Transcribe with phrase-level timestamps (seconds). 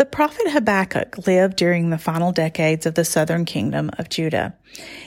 [0.00, 4.54] The prophet Habakkuk lived during the final decades of the southern kingdom of Judah.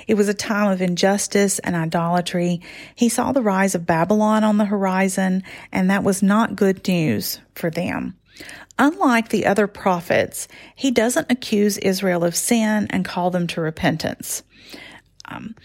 [0.05, 2.61] It was a time of injustice and idolatry.
[2.93, 7.39] He saw the rise of Babylon on the horizon, and that was not good news
[7.55, 8.15] for them.
[8.77, 14.43] Unlike the other prophets, he doesn't accuse Israel of sin and call them to repentance.
[15.25, 15.55] Um,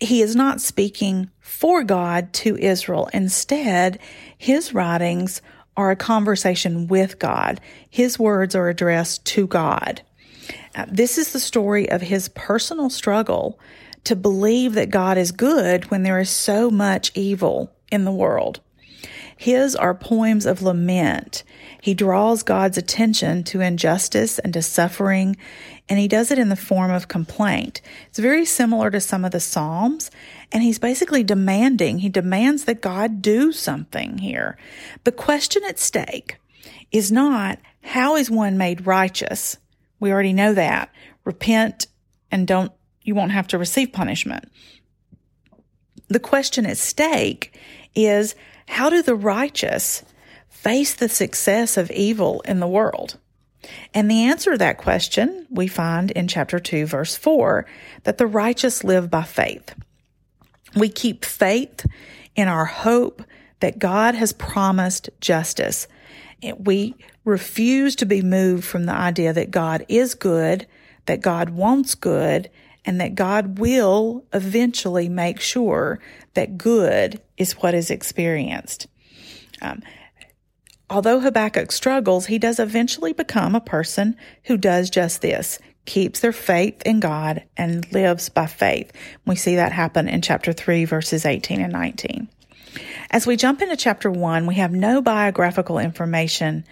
[0.00, 3.08] he is not speaking for God to Israel.
[3.12, 4.00] Instead,
[4.36, 5.42] his writings
[5.78, 7.60] are a conversation with God.
[7.88, 10.02] His words are addressed to God.
[10.74, 13.60] Uh, this is the story of his personal struggle
[14.02, 18.60] to believe that God is good when there is so much evil in the world.
[19.38, 21.44] His are poems of lament.
[21.80, 25.36] He draws God's attention to injustice and to suffering,
[25.88, 27.80] and he does it in the form of complaint.
[28.08, 30.10] It's very similar to some of the Psalms,
[30.50, 34.58] and he's basically demanding, he demands that God do something here.
[35.04, 36.38] The question at stake
[36.90, 39.56] is not how is one made righteous?
[40.00, 40.92] We already know that.
[41.24, 41.86] Repent
[42.32, 44.50] and don't, you won't have to receive punishment.
[46.08, 47.56] The question at stake
[47.94, 48.34] is
[48.68, 50.04] how do the righteous
[50.48, 53.18] face the success of evil in the world?
[53.92, 57.66] And the answer to that question we find in chapter 2, verse 4
[58.04, 59.74] that the righteous live by faith.
[60.76, 61.86] We keep faith
[62.36, 63.22] in our hope
[63.60, 65.88] that God has promised justice.
[66.58, 70.66] We refuse to be moved from the idea that God is good,
[71.06, 72.50] that God wants good,
[72.84, 76.00] and that God will eventually make sure
[76.34, 78.86] that good is what is experienced.
[79.60, 79.82] Um,
[80.88, 86.32] although Habakkuk struggles, he does eventually become a person who does just this keeps their
[86.32, 88.92] faith in God and lives by faith.
[89.26, 92.28] We see that happen in chapter 3, verses 18 and 19.
[93.10, 96.64] As we jump into chapter 1, we have no biographical information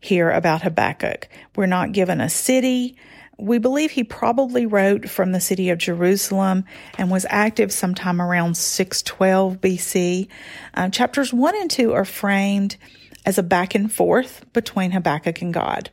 [0.00, 1.28] here about Habakkuk.
[1.56, 2.96] We're not given a city,
[3.38, 6.64] we believe he probably wrote from the city of Jerusalem
[6.96, 10.28] and was active sometime around 612 BC.
[10.74, 12.76] Uh, chapters 1 and 2 are framed
[13.24, 15.90] as a back and forth between Habakkuk and God.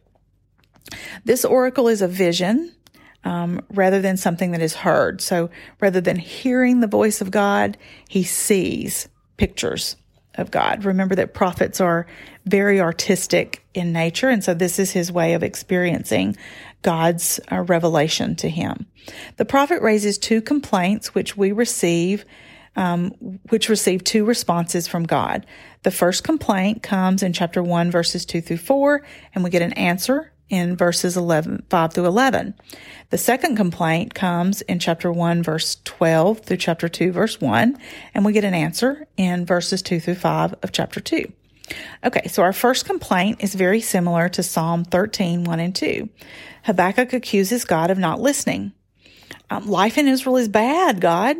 [1.23, 2.73] This oracle is a vision
[3.23, 5.21] um, rather than something that is heard.
[5.21, 9.07] So rather than hearing the voice of God, he sees
[9.37, 9.97] pictures
[10.37, 10.85] of God.
[10.85, 12.05] Remember that prophets are
[12.45, 16.35] very artistic in nature, and so this is his way of experiencing
[16.81, 18.85] God's uh, revelation to him.
[19.37, 22.25] The prophet raises two complaints, which we receive,
[22.75, 23.11] um,
[23.49, 25.45] which receive two responses from God.
[25.83, 29.01] The first complaint comes in chapter 1, verses 2 through 4,
[29.33, 32.53] and we get an answer in verses 11, 5 through 11.
[33.09, 37.77] The second complaint comes in chapter 1, verse 12 through chapter 2, verse 1,
[38.13, 41.31] and we get an answer in verses 2 through 5 of chapter 2.
[42.03, 46.09] Okay, so our first complaint is very similar to Psalm 13, 1 and 2.
[46.63, 48.73] Habakkuk accuses God of not listening.
[49.49, 51.37] Um, life in Israel is bad, God.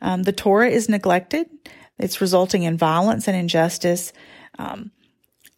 [0.00, 1.48] Um, the Torah is neglected.
[1.98, 4.12] It's resulting in violence and injustice.
[4.58, 4.90] Um,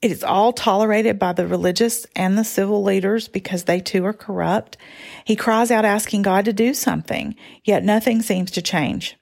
[0.03, 4.13] it is all tolerated by the religious and the civil leaders because they too are
[4.13, 4.77] corrupt.
[5.25, 9.17] He cries out asking God to do something, yet nothing seems to change.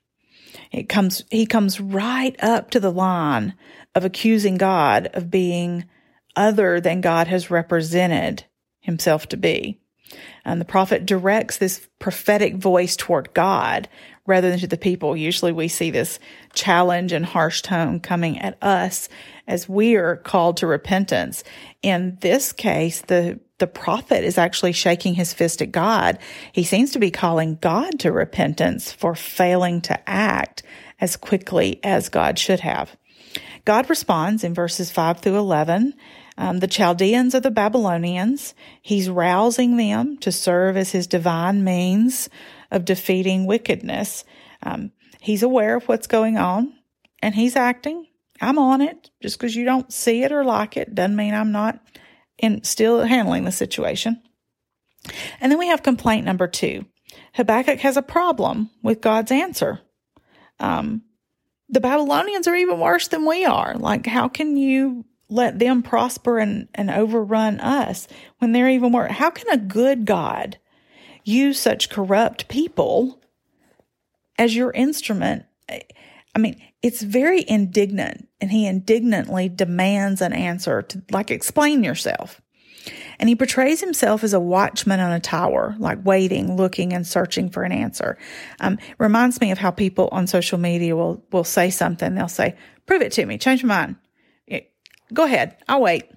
[0.71, 3.53] It comes, he comes right up to the line
[3.93, 5.85] of accusing God of being
[6.35, 8.45] other than God has represented
[8.79, 9.80] himself to be.
[10.45, 13.87] And the prophet directs this prophetic voice toward God
[14.25, 15.17] rather than to the people.
[15.17, 16.19] Usually we see this
[16.53, 19.09] challenge and harsh tone coming at us
[19.47, 21.43] as we are called to repentance.
[21.81, 26.17] In this case, the the prophet is actually shaking his fist at God.
[26.51, 30.63] He seems to be calling God to repentance for failing to act
[30.99, 32.97] as quickly as God should have.
[33.63, 35.93] God responds in verses 5 through 11
[36.37, 38.53] um, the Chaldeans are the Babylonians.
[38.81, 42.29] He's rousing them to serve as his divine means
[42.71, 44.23] of defeating wickedness.
[44.63, 46.73] Um, he's aware of what's going on
[47.21, 48.07] and he's acting.
[48.39, 49.11] I'm on it.
[49.21, 51.79] Just because you don't see it or like it doesn't mean I'm not
[52.37, 54.21] in still handling the situation.
[55.39, 56.85] And then we have complaint number two.
[57.33, 59.81] Habakkuk has a problem with God's answer.
[60.59, 61.03] Um,
[61.69, 63.75] the Babylonians are even worse than we are.
[63.75, 68.07] Like, how can you let them prosper and, and overrun us
[68.39, 69.11] when they're even worse?
[69.11, 70.57] How can a good God
[71.23, 73.19] use such corrupt people
[74.37, 75.45] as your instrument?
[75.69, 82.41] I mean, it's very indignant and he indignantly demands an answer to like explain yourself.
[83.19, 87.51] And he portrays himself as a watchman on a tower, like waiting, looking, and searching
[87.51, 88.17] for an answer.
[88.59, 92.15] Um, reminds me of how people on social media will will say something.
[92.15, 92.55] They'll say,
[92.87, 93.37] "Prove it to me.
[93.37, 93.95] Change my mind.
[95.13, 95.57] Go ahead.
[95.67, 96.09] I'll wait.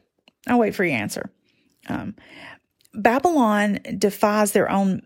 [0.47, 1.31] I'll wait for your answer."
[1.89, 2.15] Um,
[2.95, 5.03] Babylon defies their own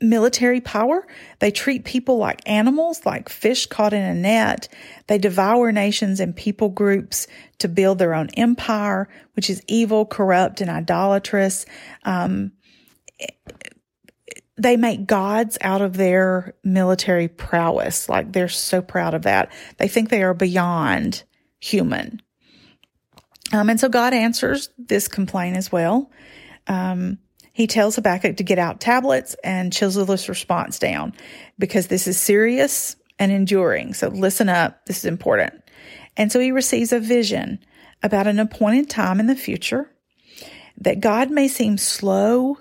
[0.00, 1.06] military power.
[1.40, 4.68] They treat people like animals, like fish caught in a net.
[5.06, 7.26] They devour nations and people groups
[7.58, 11.66] to build their own empire, which is evil, corrupt, and idolatrous.
[12.04, 12.52] Um,
[14.56, 18.08] they make gods out of their military prowess.
[18.08, 19.52] Like they're so proud of that.
[19.78, 21.24] They think they are beyond
[21.60, 22.22] human.
[23.52, 26.10] Um, and so God answers this complaint as well.
[26.66, 27.18] Um,
[27.52, 31.12] he tells Habakkuk to get out tablets and chisel this response down
[31.58, 33.94] because this is serious and enduring.
[33.94, 34.86] So listen up.
[34.86, 35.52] This is important.
[36.16, 37.58] And so he receives a vision
[38.02, 39.90] about an appointed time in the future
[40.78, 42.56] that God may seem slow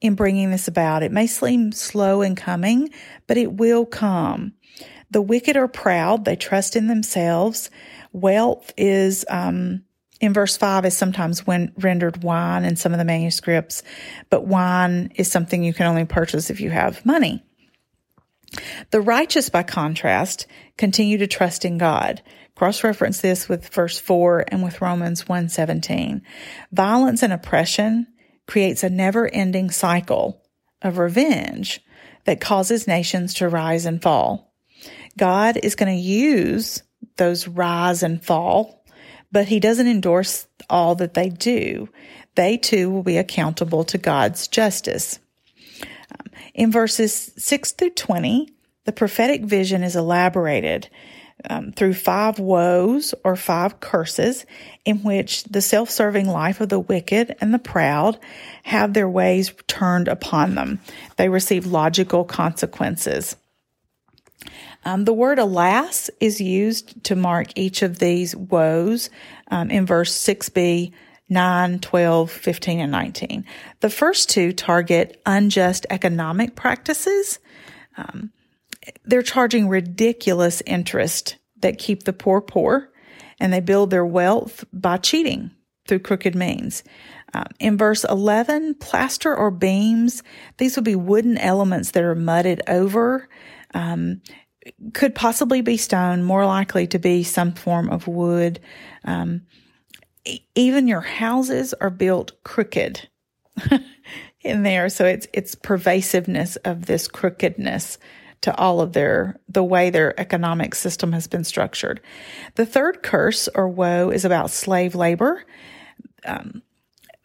[0.00, 1.02] in bringing this about.
[1.02, 2.90] It may seem slow in coming,
[3.26, 4.54] but it will come.
[5.10, 6.24] The wicked are proud.
[6.24, 7.70] They trust in themselves.
[8.12, 9.84] Wealth is, um,
[10.20, 13.82] in verse 5 is sometimes when rendered wine in some of the manuscripts,
[14.30, 17.42] but wine is something you can only purchase if you have money.
[18.90, 22.22] The righteous, by contrast, continue to trust in God.
[22.54, 26.22] Cross-reference this with verse 4 and with Romans 1:17.
[26.72, 28.06] Violence and oppression
[28.46, 30.42] creates a never-ending cycle
[30.82, 31.80] of revenge
[32.24, 34.52] that causes nations to rise and fall.
[35.16, 36.82] God is going to use
[37.16, 38.77] those rise and fall
[39.30, 41.88] but he doesn't endorse all that they do.
[42.34, 45.18] They too will be accountable to God's justice.
[45.82, 48.50] Um, in verses 6 through 20,
[48.84, 50.88] the prophetic vision is elaborated
[51.48, 54.44] um, through five woes or five curses
[54.84, 58.18] in which the self serving life of the wicked and the proud
[58.64, 60.80] have their ways turned upon them.
[61.16, 63.36] They receive logical consequences.
[64.84, 69.10] Um, the word alas is used to mark each of these woes
[69.50, 70.92] um, in verse 6b,
[71.28, 73.44] 9, 12, 15, and 19.
[73.80, 77.38] The first two target unjust economic practices.
[77.96, 78.30] Um,
[79.04, 82.90] they're charging ridiculous interest that keep the poor poor,
[83.40, 85.50] and they build their wealth by cheating
[85.86, 86.84] through crooked means.
[87.34, 90.22] Um, in verse 11, plaster or beams,
[90.56, 93.28] these would be wooden elements that are mudded over.
[93.74, 94.22] Um,
[94.94, 98.60] could possibly be stone, more likely to be some form of wood.
[99.04, 99.42] Um,
[100.54, 103.08] even your houses are built crooked
[104.42, 107.98] in there, so it's it's pervasiveness of this crookedness
[108.40, 112.00] to all of their the way their economic system has been structured.
[112.54, 115.44] The third curse or woe is about slave labor.
[116.24, 116.62] Um,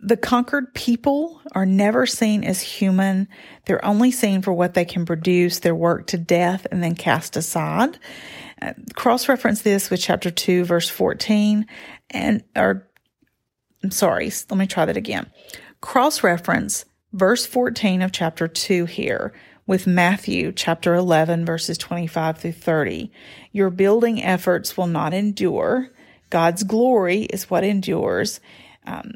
[0.03, 3.27] the conquered people are never seen as human.
[3.65, 5.59] They're only seen for what they can produce.
[5.59, 7.97] They're worked to death and then cast aside.
[8.61, 11.65] Uh, Cross reference this with chapter 2, verse 14,
[12.09, 12.87] and, or,
[13.83, 15.31] I'm sorry, let me try that again.
[15.81, 19.33] Cross reference verse 14 of chapter 2 here
[19.65, 23.11] with Matthew chapter 11, verses 25 through 30.
[23.51, 25.89] Your building efforts will not endure.
[26.29, 28.41] God's glory is what endures.
[28.85, 29.13] Um,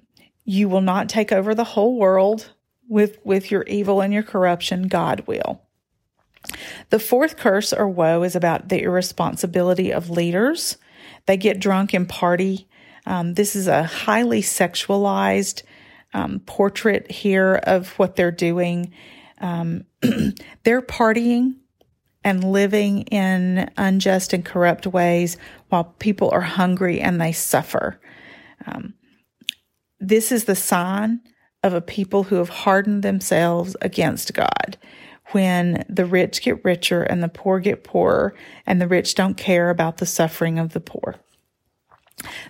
[0.48, 2.51] you will not take over the whole world
[2.88, 4.88] with, with your evil and your corruption.
[4.88, 5.62] God will.
[6.89, 10.77] The fourth curse or woe is about the irresponsibility of leaders.
[11.25, 12.70] They get drunk and party.
[13.06, 15.63] Um, this is a highly sexualized
[16.13, 18.94] um, portrait here of what they're doing.
[19.39, 19.84] Um,
[20.63, 21.56] they're partying
[22.24, 25.36] and living in unjust and corrupt ways
[25.68, 28.00] while people are hungry and they suffer.
[28.66, 28.94] Um,
[30.00, 31.22] this is the sign
[31.63, 34.77] of a people who have hardened themselves against God.
[35.32, 38.34] When the rich get richer and the poor get poorer,
[38.66, 41.16] and the rich don't care about the suffering of the poor.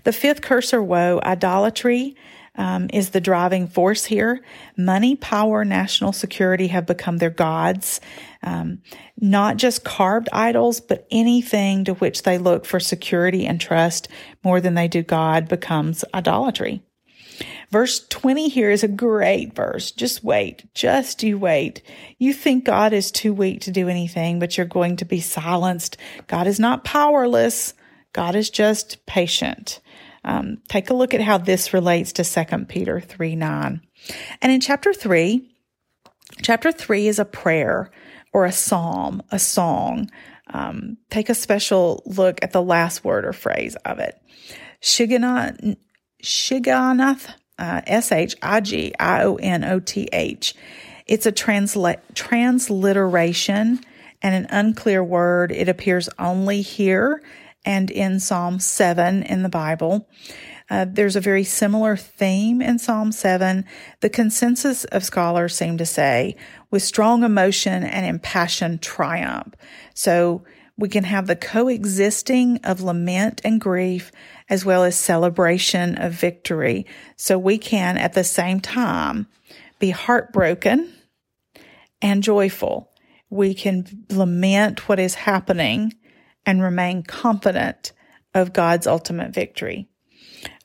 [0.03, 2.15] The fifth curse or woe, idolatry,
[2.55, 4.43] um, is the driving force here.
[4.75, 8.01] Money, power, national security have become their gods.
[8.43, 8.81] Um,
[9.19, 14.07] not just carved idols, but anything to which they look for security and trust
[14.43, 16.83] more than they do God becomes idolatry.
[17.69, 19.91] Verse 20 here is a great verse.
[19.91, 20.63] Just wait.
[20.73, 21.81] Just you wait.
[22.17, 25.97] You think God is too weak to do anything, but you're going to be silenced.
[26.27, 27.73] God is not powerless.
[28.13, 29.81] God is just patient.
[30.23, 33.81] Um, take a look at how this relates to 2 Peter 3 9.
[34.41, 35.49] And in chapter 3,
[36.41, 37.91] chapter 3 is a prayer
[38.33, 40.09] or a psalm, a song.
[40.53, 44.15] Um, take a special look at the last word or phrase of it.
[44.81, 45.75] Shigionoth,
[46.21, 50.55] uh, S H I G I O N O T H.
[51.05, 53.79] It's a transla- transliteration
[54.21, 55.51] and an unclear word.
[55.51, 57.21] It appears only here
[57.65, 60.07] and in Psalm 7 in the Bible.
[60.69, 63.65] Uh, there's a very similar theme in Psalm 7.
[64.01, 66.35] The consensus of scholars seem to say
[66.71, 69.53] with strong emotion and impassioned triumph.
[69.93, 70.43] So
[70.77, 74.11] we can have the coexisting of lament and grief
[74.49, 76.85] as well as celebration of victory.
[77.15, 79.27] So we can at the same time
[79.79, 80.93] be heartbroken
[82.01, 82.91] and joyful.
[83.29, 85.93] We can lament what is happening
[86.45, 87.91] and remain confident
[88.33, 89.89] of God's ultimate victory.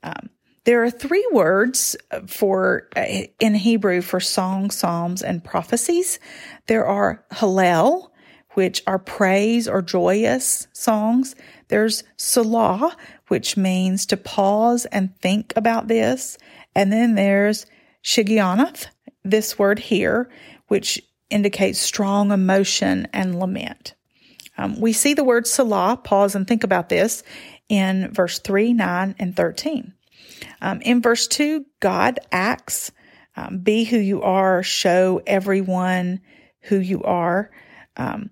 [0.02, 0.28] Um,
[0.64, 1.97] there are three words
[2.28, 6.21] for uh, in Hebrew for song, psalms, and prophecies.
[6.69, 8.12] There are Hallel,
[8.54, 11.35] which are praise or joyous songs.
[11.68, 12.97] There's Selah,
[13.28, 16.38] which means to pause and think about this.
[16.75, 17.66] And then there's
[18.04, 18.87] Shigionoth,
[19.25, 20.30] this word here,
[20.68, 23.94] which indicates strong emotion and lament.
[24.59, 27.23] Um, we see the word Selah, pause and think about this,
[27.68, 29.94] in verse 3, 9, and 13.
[30.61, 32.92] Um, in verse 2, God acts,
[33.37, 36.21] um, be who you are, show everyone
[36.62, 37.50] who you are.
[37.97, 38.30] Um,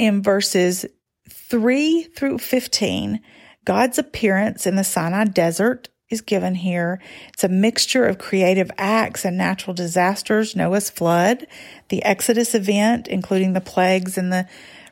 [0.00, 0.86] in verses
[1.28, 3.20] 3 through 15,
[3.66, 7.02] God's appearance in the Sinai desert is given here.
[7.34, 11.46] It's a mixture of creative acts and natural disasters, Noah's flood,
[11.90, 14.48] the Exodus event, including the plagues and the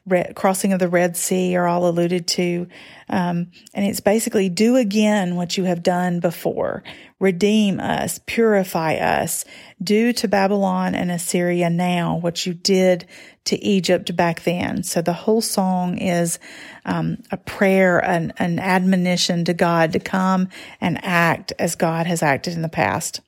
[0.08, 2.66] Red, crossing of the Red Sea are all alluded to.
[3.08, 6.82] Um, and it's basically do again what you have done before.
[7.20, 9.44] Redeem us, purify us,
[9.82, 13.06] do to Babylon and Assyria now what you did
[13.44, 14.82] to Egypt back then.
[14.82, 16.38] So the whole song is
[16.84, 20.48] um, a prayer, an, an admonition to God to come
[20.80, 23.20] and act as God has acted in the past.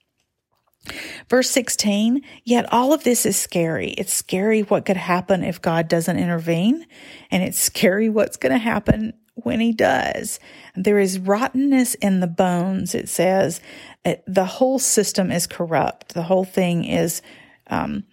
[1.29, 3.91] Verse 16, yet all of this is scary.
[3.91, 6.87] It's scary what could happen if God doesn't intervene,
[7.31, 10.41] and it's scary what's going to happen when he does.
[10.75, 13.61] There is rottenness in the bones, it says.
[14.27, 16.15] The whole system is corrupt.
[16.15, 17.23] The whole thing is
[17.69, 18.05] um,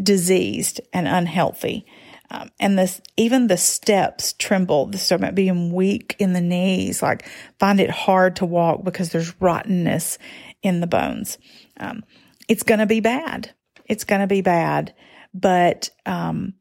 [0.00, 1.86] diseased and unhealthy.
[2.32, 4.86] Um, and this, even the steps tremble.
[4.86, 9.38] The about being weak in the knees, like find it hard to walk because there's
[9.38, 10.16] rottenness
[10.62, 11.36] in the bones.
[11.76, 12.04] Um,
[12.48, 13.54] it's going to be bad.
[13.84, 14.94] It's going to be bad.
[15.34, 16.54] But um,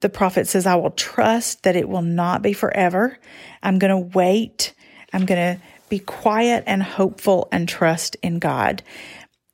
[0.00, 3.18] the prophet says, I will trust that it will not be forever.
[3.62, 4.72] I'm going to wait.
[5.12, 8.82] I'm going to be quiet and hopeful and trust in God.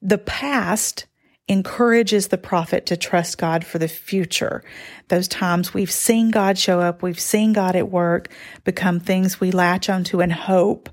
[0.03, 1.07] The past
[1.49, 4.63] encourages the prophet to trust God for the future.
[5.09, 8.29] Those times we've seen God show up, we've seen God at work
[8.65, 10.91] become things we latch onto and hope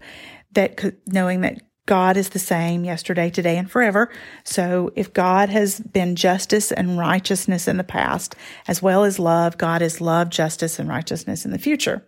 [0.53, 4.09] that knowing that God is the same yesterday, today, and forever.
[4.43, 8.35] So if God has been justice and righteousness in the past,
[8.67, 12.03] as well as love, God is love, justice, and righteousness in the future.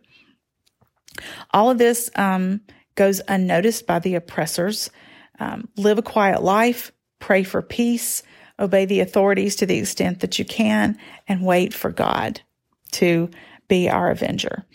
[1.52, 2.62] All of this um,
[2.96, 4.90] goes unnoticed by the oppressors.
[5.40, 8.24] Um, live a quiet life, pray for peace,
[8.60, 10.98] obey the authorities to the extent that you can,
[11.28, 12.42] and wait for God
[12.92, 13.30] to
[13.68, 14.66] be our avenger.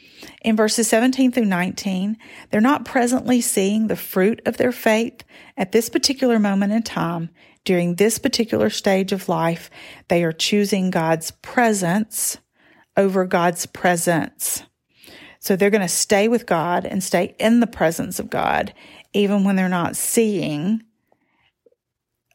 [0.42, 2.16] In verses 17 through 19,
[2.50, 5.24] they're not presently seeing the fruit of their faith
[5.56, 7.30] at this particular moment in time.
[7.64, 9.70] During this particular stage of life,
[10.08, 12.38] they are choosing God's presence
[12.96, 14.64] over God's presents.
[15.38, 18.74] So they're going to stay with God and stay in the presence of God,
[19.12, 20.82] even when they're not seeing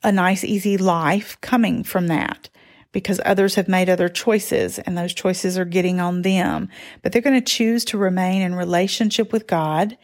[0.04, 2.50] a nice, easy life coming from that
[2.92, 6.70] because others have made other choices and those choices are getting on them.
[7.02, 9.98] But they're going to choose to remain in relationship with God,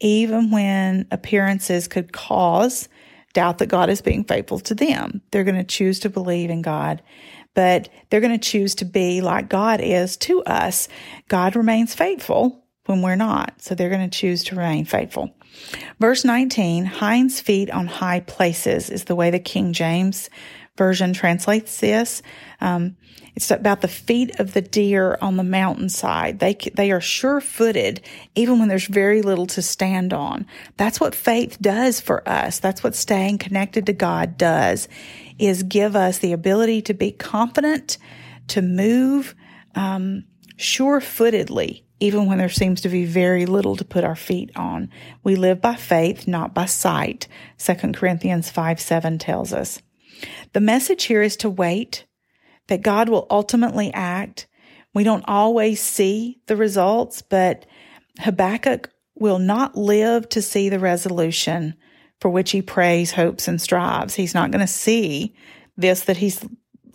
[0.00, 2.88] even when appearances could cause
[3.34, 5.20] doubt that God is being faithful to them.
[5.30, 7.02] They're going to choose to believe in God,
[7.54, 10.88] but they're going to choose to be like God is to us.
[11.28, 13.60] God remains faithful when we're not.
[13.60, 15.34] So they're going to choose to remain faithful.
[15.98, 20.30] Verse 19, hinds feet on high places is the way the King James
[20.78, 22.22] version translates this.
[22.60, 22.96] Um,
[23.34, 26.38] it's about the feet of the deer on the mountainside.
[26.38, 28.00] They they are sure-footed
[28.34, 30.46] even when there's very little to stand on.
[30.76, 32.58] That's what faith does for us.
[32.58, 34.88] That's what staying connected to God does.
[35.38, 37.98] Is give us the ability to be confident,
[38.48, 39.34] to move
[39.74, 40.24] um,
[40.56, 44.90] sure-footedly even when there seems to be very little to put our feet on.
[45.24, 47.26] We live by faith, not by sight.
[47.58, 49.80] 2 Corinthians 5 7 tells us.
[50.52, 52.06] The message here is to wait,
[52.68, 54.46] that God will ultimately act.
[54.94, 57.66] We don't always see the results, but
[58.20, 61.74] Habakkuk will not live to see the resolution
[62.20, 64.14] for which he prays, hopes, and strives.
[64.14, 65.34] He's not going to see
[65.76, 66.44] this that he's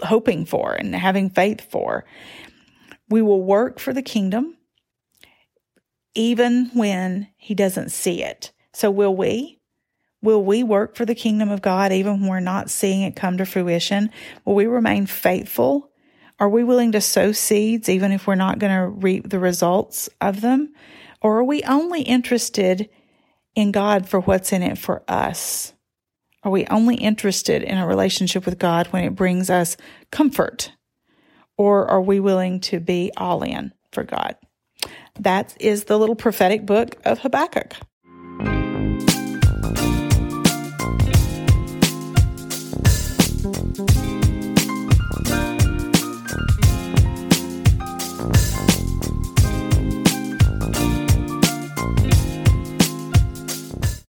[0.02, 2.06] hoping for and having faith for.
[3.10, 4.58] We will work for the kingdom
[6.16, 8.52] even when he doesn't see it.
[8.74, 9.60] So will we?
[10.22, 13.38] Will we work for the kingdom of God even when we're not seeing it come
[13.38, 14.10] to fruition?
[14.46, 15.92] Will we remain faithful?
[16.40, 20.10] Are we willing to sow seeds even if we're not going to reap the results
[20.22, 20.74] of them?
[21.22, 22.90] Or are we only interested
[23.56, 25.74] in God for what's in it for us?
[26.44, 29.78] Are we only interested in a relationship with God when it brings us
[30.12, 30.72] comfort?
[31.58, 34.36] Or are we willing to be all in for God?
[35.20, 37.76] That is the little prophetic book of Habakkuk.